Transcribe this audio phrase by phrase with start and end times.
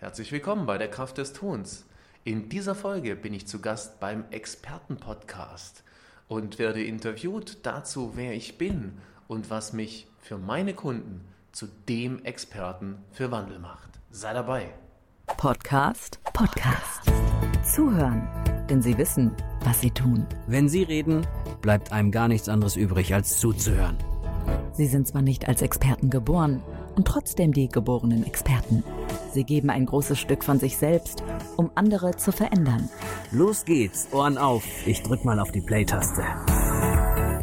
[0.00, 1.84] Herzlich willkommen bei der Kraft des Tuns.
[2.22, 5.82] In dieser Folge bin ich zu Gast beim Expertenpodcast
[6.28, 8.92] und werde interviewt dazu, wer ich bin
[9.26, 13.90] und was mich für meine Kunden zu dem Experten für Wandel macht.
[14.12, 14.72] Sei dabei.
[15.36, 17.02] Podcast, Podcast.
[17.64, 18.28] Zuhören,
[18.70, 19.34] denn sie wissen,
[19.64, 20.28] was sie tun.
[20.46, 21.26] Wenn sie reden,
[21.60, 23.98] bleibt einem gar nichts anderes übrig, als zuzuhören.
[24.74, 26.62] Sie sind zwar nicht als Experten geboren
[26.94, 28.84] und trotzdem die geborenen Experten.
[29.30, 31.22] Sie geben ein großes Stück von sich selbst,
[31.56, 32.88] um andere zu verändern.
[33.30, 34.64] Los geht's, Ohren auf.
[34.86, 36.24] Ich drück mal auf die Play-Taste.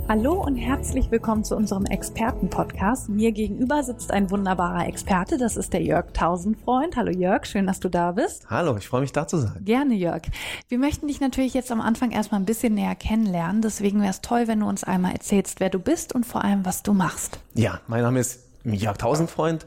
[0.08, 3.10] Hallo und herzlich willkommen zu unserem Experten-Podcast.
[3.10, 6.96] Mir gegenüber sitzt ein wunderbarer Experte, das ist der Jörg Tausendfreund.
[6.96, 8.48] Hallo Jörg, schön, dass du da bist.
[8.50, 9.54] Hallo, ich freue mich da zu sein.
[9.62, 10.22] Gerne, Jörg.
[10.68, 13.62] Wir möchten dich natürlich jetzt am Anfang erstmal ein bisschen näher kennenlernen.
[13.64, 16.66] Deswegen wäre es toll, wenn du uns einmal erzählst, wer du bist und vor allem,
[16.66, 17.40] was du machst.
[17.56, 19.66] Ja, mein Name ist Jörg Tausendfreund.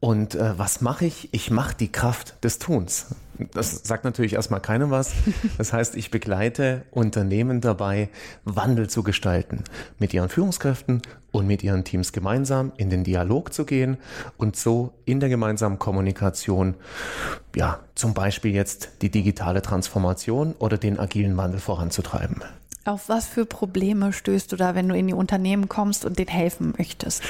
[0.00, 1.28] Und äh, was mache ich?
[1.32, 3.06] Ich mache die Kraft des Tuns.
[3.52, 5.12] Das sagt natürlich erstmal keinem was.
[5.58, 8.08] Das heißt, ich begleite Unternehmen dabei,
[8.44, 9.62] Wandel zu gestalten.
[9.98, 13.98] Mit ihren Führungskräften und mit ihren Teams gemeinsam in den Dialog zu gehen
[14.38, 16.74] und so in der gemeinsamen Kommunikation,
[17.54, 22.42] ja, zum Beispiel jetzt die digitale Transformation oder den agilen Wandel voranzutreiben.
[22.84, 26.28] Auf was für Probleme stößt du da, wenn du in die Unternehmen kommst und denen
[26.28, 27.22] helfen möchtest?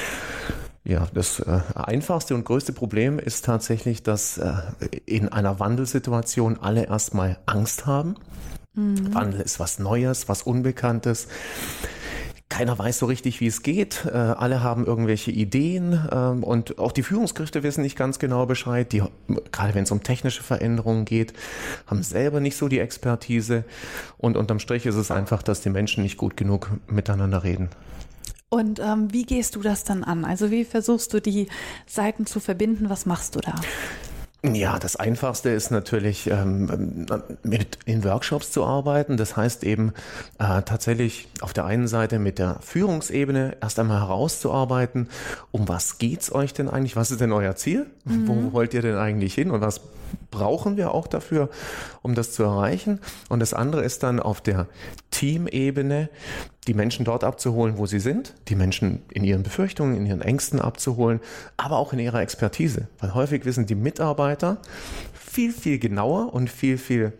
[0.83, 4.53] Ja, das äh, einfachste und größte Problem ist tatsächlich, dass äh,
[5.05, 8.15] in einer Wandelsituation alle erstmal Angst haben.
[8.73, 9.13] Mhm.
[9.13, 11.27] Wandel ist was Neues, was Unbekanntes.
[12.47, 14.05] Keiner weiß so richtig, wie es geht.
[14.05, 18.91] Äh, alle haben irgendwelche Ideen ähm, und auch die Führungskräfte wissen nicht ganz genau Bescheid.
[18.91, 19.03] Die,
[19.51, 21.33] gerade wenn es um technische Veränderungen geht,
[21.85, 23.65] haben selber nicht so die Expertise.
[24.17, 27.69] Und unterm Strich ist es einfach, dass die Menschen nicht gut genug miteinander reden.
[28.49, 30.25] Und ähm, wie gehst du das dann an?
[30.25, 31.47] Also wie versuchst du die
[31.85, 32.89] Seiten zu verbinden?
[32.89, 33.53] Was machst du da?
[34.41, 37.05] Ja, das Einfachste ist natürlich, ähm,
[37.43, 39.17] mit in Workshops zu arbeiten.
[39.17, 39.91] Das heißt eben
[40.39, 45.09] äh, tatsächlich auf der einen Seite mit der Führungsebene erst einmal herauszuarbeiten,
[45.51, 46.95] um was geht's euch denn eigentlich?
[46.95, 47.87] Was ist denn euer Ziel?
[48.05, 48.27] Mhm.
[48.29, 49.51] Wo wollt ihr denn eigentlich hin?
[49.51, 49.81] Und was
[50.31, 51.49] brauchen wir auch dafür,
[52.01, 53.01] um das zu erreichen?
[53.27, 54.67] Und das andere ist dann auf der
[55.11, 56.09] Teamebene
[56.69, 60.61] die Menschen dort abzuholen, wo sie sind, die Menschen in ihren Befürchtungen, in ihren Ängsten
[60.61, 61.19] abzuholen,
[61.57, 62.87] aber auch in ihrer Expertise.
[62.99, 64.59] Weil häufig wissen die Mitarbeiter
[65.11, 67.13] viel, viel genauer und viel, viel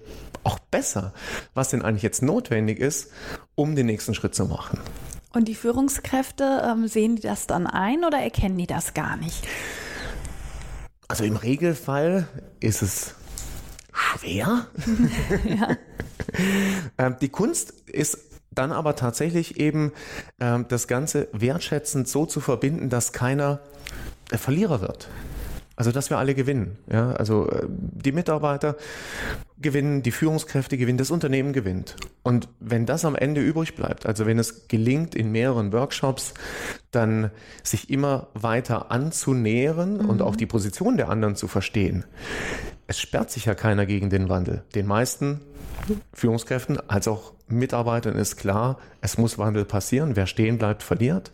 [0.43, 1.15] auch besser,
[1.55, 3.11] was denn eigentlich jetzt notwendig ist,
[3.55, 4.79] um den nächsten Schritt zu machen.
[5.33, 9.47] Und die Führungskräfte, ähm, sehen die das dann ein oder erkennen die das gar nicht?
[11.07, 12.27] Also im Regelfall
[12.59, 13.15] ist es
[13.91, 14.67] schwer.
[15.43, 15.69] ja.
[16.97, 19.91] Ähm, die Kunst ist dann aber tatsächlich eben
[20.39, 23.59] äh, das Ganze wertschätzend so zu verbinden, dass keiner
[24.31, 25.09] der Verlierer wird.
[25.79, 26.77] Also, dass wir alle gewinnen.
[26.91, 28.75] Ja, also äh, die Mitarbeiter
[29.61, 31.95] gewinnen, die Führungskräfte gewinnen, das Unternehmen gewinnt.
[32.21, 36.33] Und wenn das am Ende übrig bleibt, also wenn es gelingt, in mehreren Workshops
[36.91, 37.31] dann
[37.63, 40.09] sich immer weiter anzunähern mhm.
[40.09, 42.03] und auch die Position der anderen zu verstehen,
[42.87, 44.65] es sperrt sich ja keiner gegen den Wandel.
[44.75, 45.39] Den meisten
[46.11, 50.17] Führungskräften als auch Mitarbeitern ist klar, es muss Wandel passieren.
[50.17, 51.31] Wer stehen bleibt, verliert.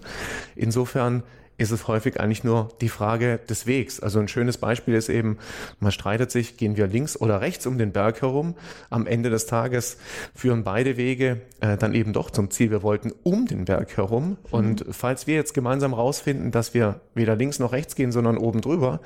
[0.55, 1.23] Insofern
[1.57, 3.99] ist es häufig eigentlich nur die Frage des Wegs.
[3.99, 5.38] Also ein schönes Beispiel ist eben,
[5.79, 8.55] man streitet sich, gehen wir links oder rechts um den Berg herum.
[8.89, 9.97] Am Ende des Tages
[10.33, 12.71] führen beide Wege äh, dann eben doch zum Ziel.
[12.71, 14.29] Wir wollten um den Berg herum.
[14.29, 14.38] Mhm.
[14.51, 18.61] Und falls wir jetzt gemeinsam rausfinden, dass wir weder links noch rechts gehen, sondern oben
[18.61, 18.99] drüber,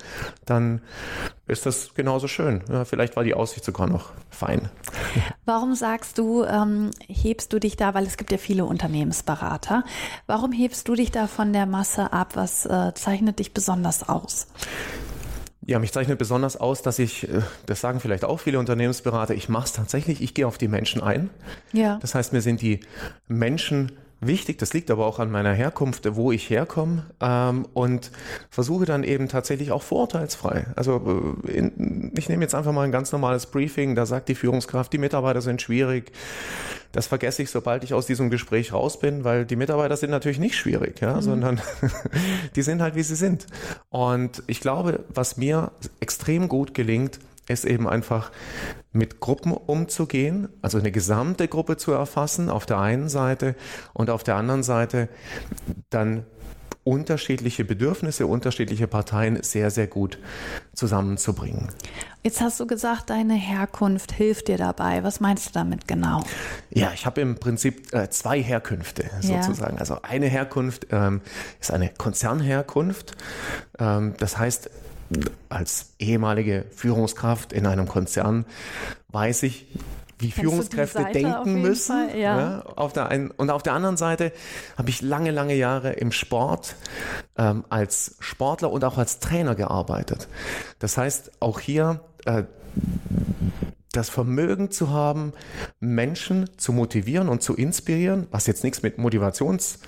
[0.44, 0.80] dann
[1.50, 2.62] ist das genauso schön.
[2.70, 4.68] Ja, vielleicht war die Aussicht sogar noch fein.
[5.44, 9.84] Warum sagst du, ähm, hebst du dich da, weil es gibt ja viele Unternehmensberater,
[10.26, 12.36] warum hebst du dich da von der Masse ab?
[12.36, 14.46] Was äh, zeichnet dich besonders aus?
[15.66, 19.48] Ja, mich zeichnet besonders aus, dass ich, äh, das sagen vielleicht auch viele Unternehmensberater, ich
[19.48, 21.30] mache es tatsächlich, ich gehe auf die Menschen ein.
[21.72, 21.98] Ja.
[22.00, 22.80] Das heißt, mir sind die
[23.28, 24.58] Menschen wichtig.
[24.58, 28.10] Das liegt aber auch an meiner Herkunft, wo ich herkomme ähm, und
[28.50, 30.66] versuche dann eben tatsächlich auch vorurteilsfrei.
[30.76, 34.34] Also äh, in, ich nehme jetzt einfach mal ein ganz normales Briefing, da sagt die
[34.34, 36.12] Führungskraft, die Mitarbeiter sind schwierig.
[36.92, 40.40] Das vergesse ich, sobald ich aus diesem Gespräch raus bin, weil die Mitarbeiter sind natürlich
[40.40, 41.22] nicht schwierig, ja, mhm.
[41.22, 41.60] sondern
[42.56, 43.46] die sind halt, wie sie sind.
[43.90, 48.30] Und ich glaube, was mir extrem gut gelingt, ist eben einfach
[48.92, 53.54] mit Gruppen umzugehen, also eine gesamte Gruppe zu erfassen auf der einen Seite
[53.92, 55.08] und auf der anderen Seite
[55.90, 56.24] dann
[56.82, 60.18] unterschiedliche Bedürfnisse, unterschiedliche Parteien sehr, sehr gut
[60.74, 61.68] zusammenzubringen.
[62.22, 65.04] Jetzt hast du gesagt, deine Herkunft hilft dir dabei.
[65.04, 66.22] Was meinst du damit genau?
[66.70, 69.74] Ja, ich habe im Prinzip äh, zwei Herkünfte sozusagen.
[69.74, 69.80] Ja.
[69.80, 71.20] Also eine Herkunft ähm,
[71.60, 73.16] ist eine Konzernherkunft.
[73.78, 74.70] Ähm, das heißt,
[75.48, 78.44] als ehemalige Führungskraft in einem Konzern
[79.08, 79.66] weiß ich,
[80.20, 82.08] wie Führungskräfte denken müssen.
[82.08, 82.40] Fall, ja.
[82.40, 84.32] Ja, auf der einen, und auf der anderen Seite
[84.76, 86.76] habe ich lange, lange Jahre im Sport
[87.36, 90.28] ähm, als Sportler und auch als Trainer gearbeitet.
[90.78, 92.44] Das heißt, auch hier äh,
[93.92, 95.32] das Vermögen zu haben,
[95.80, 99.80] Menschen zu motivieren und zu inspirieren, was jetzt nichts mit Motivations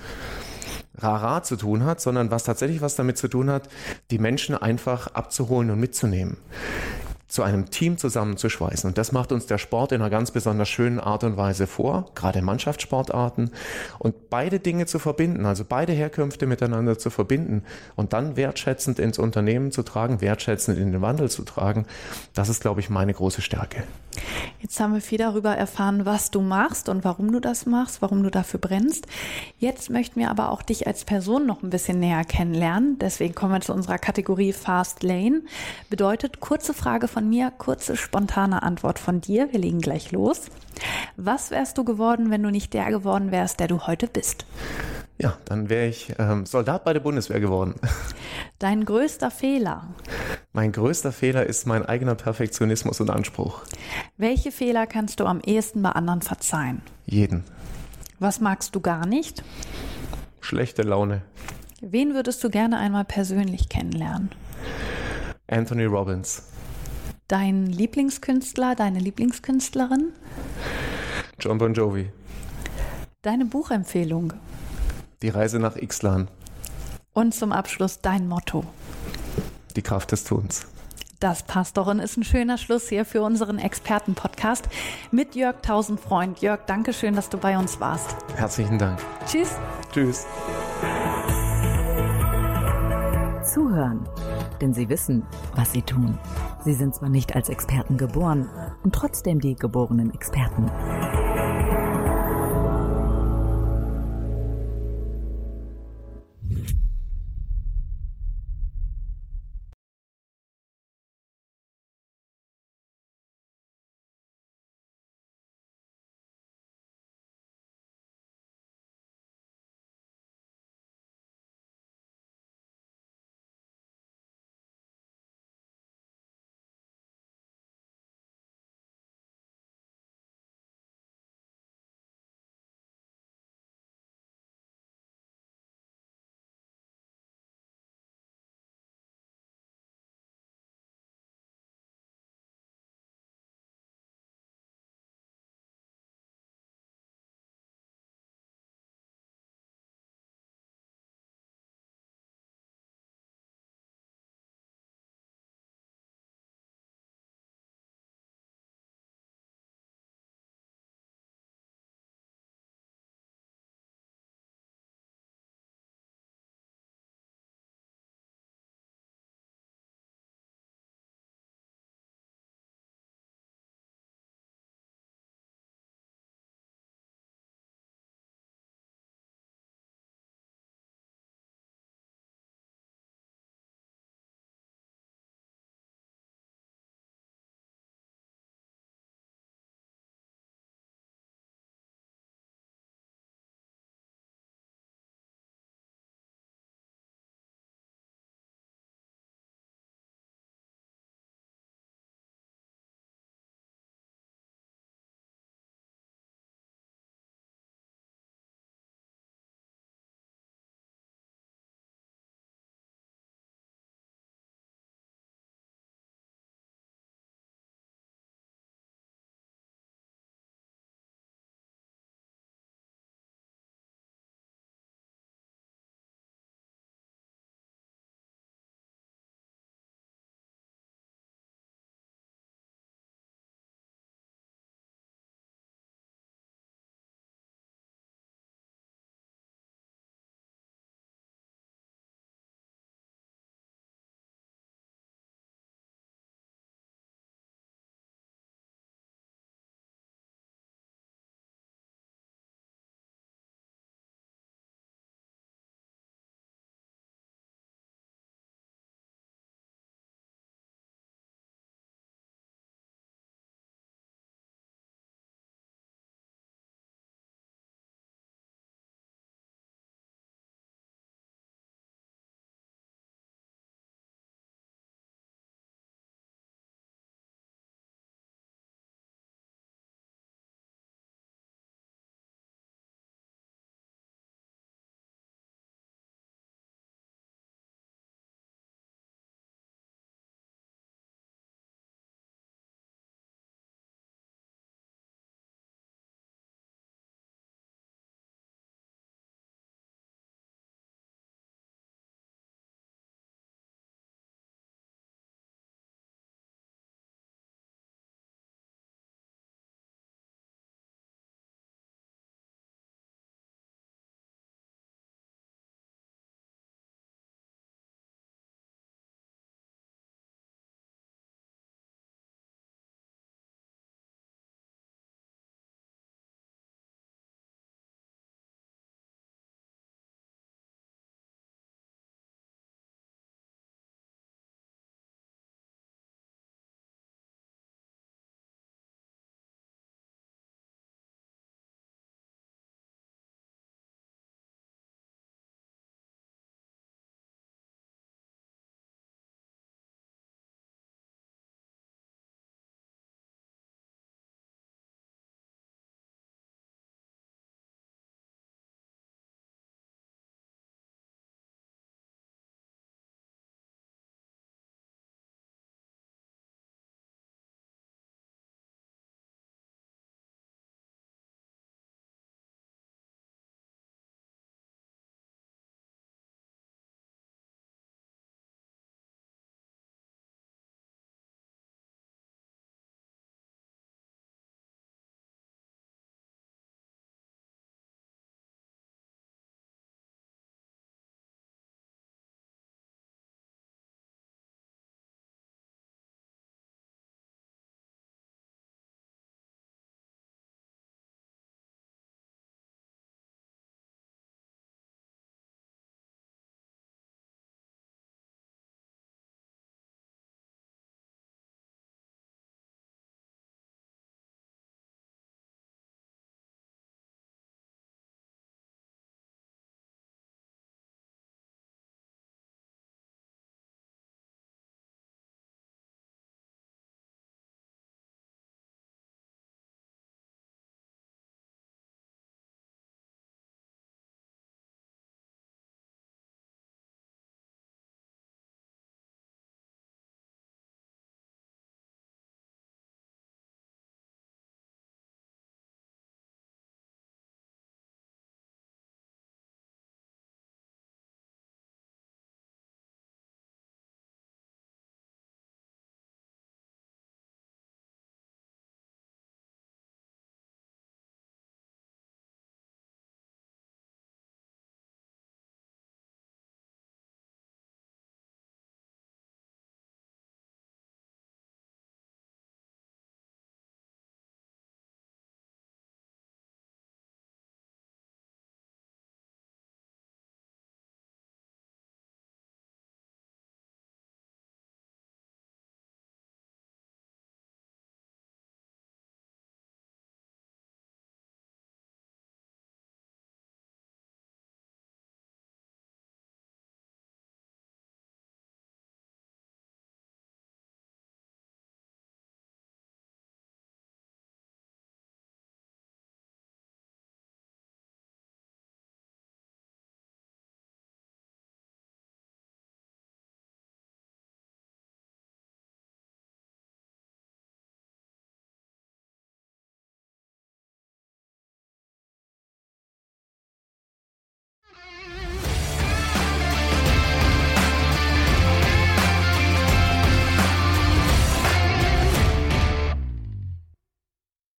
[0.99, 3.69] Rara zu tun hat, sondern was tatsächlich was damit zu tun hat,
[4.11, 6.37] die Menschen einfach abzuholen und mitzunehmen
[7.32, 8.87] zu einem Team zusammenzuschweißen.
[8.88, 12.11] Und das macht uns der Sport in einer ganz besonders schönen Art und Weise vor,
[12.14, 13.52] gerade Mannschaftssportarten.
[13.99, 17.62] Und beide Dinge zu verbinden, also beide Herkünfte miteinander zu verbinden
[17.96, 21.87] und dann wertschätzend ins Unternehmen zu tragen, wertschätzend in den Wandel zu tragen,
[22.34, 23.82] das ist, glaube ich, meine große Stärke.
[24.61, 28.23] Jetzt haben wir viel darüber erfahren, was du machst und warum du das machst, warum
[28.23, 29.06] du dafür brennst.
[29.58, 32.99] Jetzt möchten wir aber auch dich als Person noch ein bisschen näher kennenlernen.
[32.99, 35.40] Deswegen kommen wir zu unserer Kategorie Fast Lane.
[35.88, 39.53] Bedeutet kurze Frage von von mir, kurze, spontane Antwort von dir.
[39.53, 40.47] Wir legen gleich los.
[41.17, 44.45] Was wärst du geworden, wenn du nicht der geworden wärst, der du heute bist?
[45.19, 47.77] Ja, dann wäre ich ähm, Soldat bei der Bundeswehr geworden.
[48.59, 49.95] Dein größter Fehler?
[50.53, 53.61] Mein größter Fehler ist mein eigener Perfektionismus und Anspruch.
[54.17, 56.83] Welche Fehler kannst du am ehesten bei anderen verzeihen?
[57.07, 57.45] Jeden.
[58.19, 59.45] Was magst du gar nicht?
[60.41, 61.23] Schlechte Laune.
[61.81, 64.31] Wen würdest du gerne einmal persönlich kennenlernen?
[65.47, 66.49] Anthony Robbins.
[67.32, 70.12] Dein Lieblingskünstler, deine Lieblingskünstlerin?
[71.40, 72.11] John Bon Jovi.
[73.23, 74.34] Deine Buchempfehlung?
[75.23, 76.29] Die Reise nach Ixlan.
[77.14, 78.64] Und zum Abschluss dein Motto?
[79.76, 80.67] Die Kraft des Tuns.
[81.20, 84.69] Das passt doch und ist ein schöner Schluss hier für unseren Expertenpodcast
[85.11, 86.43] mit Jörg Tausendfreund.
[86.43, 88.14] Jörg, danke schön, dass du bei uns warst.
[88.37, 88.99] Herzlichen Dank.
[89.26, 89.56] Tschüss.
[89.90, 90.26] Tschüss.
[93.43, 94.06] Zuhören,
[94.61, 95.23] denn sie wissen,
[95.55, 96.19] was sie tun.
[96.64, 98.49] Sie sind zwar nicht als Experten geboren
[98.85, 100.70] und trotzdem die geborenen Experten.